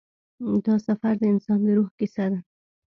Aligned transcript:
دا 0.65 0.75
سفر 0.87 1.13
د 1.19 1.23
انسان 1.33 1.59
د 1.65 1.67
روح 1.77 1.89
کیسه 1.99 2.25
ده. 2.31 2.39